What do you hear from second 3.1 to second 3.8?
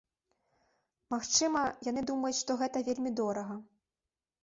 дорага.